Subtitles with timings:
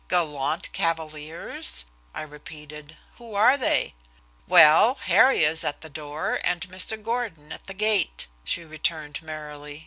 [0.07, 2.97] "Gallant cavaliers?" I repeated.
[3.19, 3.93] "Who are they?"
[4.47, 6.99] "Well, Harry is at the door, and Mr.
[6.99, 9.79] Gordon at the gate," she returned merrily.